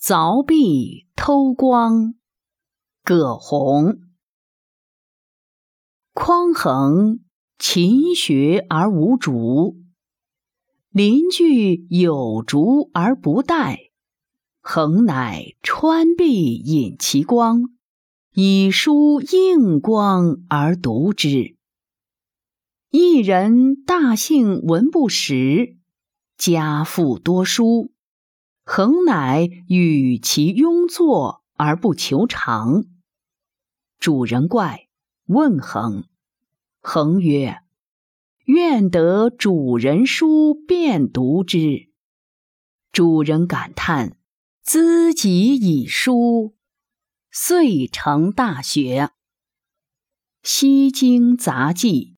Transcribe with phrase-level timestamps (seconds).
[0.00, 2.14] 凿壁偷光。
[3.02, 4.00] 葛洪。
[6.12, 7.20] 匡衡
[7.58, 9.78] 勤学而无竹，
[10.90, 13.90] 邻居有竹而不戴。
[14.60, 17.70] 衡乃穿壁引其光，
[18.34, 21.56] 以书应光而读之。
[22.90, 25.76] 一人大幸文不识，
[26.36, 27.92] 家父多书，
[28.68, 32.84] 恒乃与其庸作而不求长。
[34.00, 34.88] 主人怪，
[35.26, 36.04] 问恒，
[36.80, 37.60] 恒曰
[38.44, 41.92] ：“愿得主人书，便读之。”
[42.90, 44.18] 主人感叹。
[44.62, 46.56] 资己以书，
[47.30, 49.04] 遂成大学。
[50.42, 52.15] 《西京杂记》